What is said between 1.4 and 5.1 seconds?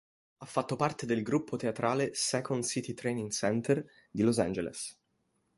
teatrale Second City Training Center di Los Angeles.